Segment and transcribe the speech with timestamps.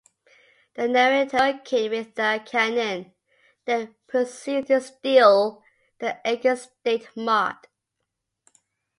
[0.73, 3.13] The narrator, working with the Canon,
[3.65, 5.61] then proceeds to steal
[5.99, 7.57] the eigenstate mod.